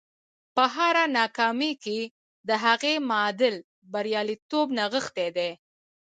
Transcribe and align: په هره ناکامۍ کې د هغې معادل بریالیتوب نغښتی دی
په 0.55 0.63
هره 0.75 1.03
ناکامۍ 1.19 1.73
کې 1.83 1.99
د 2.47 2.49
هغې 2.65 2.93
معادل 3.09 3.55
بریالیتوب 3.93 4.67
نغښتی 4.77 5.27
دی 5.37 5.51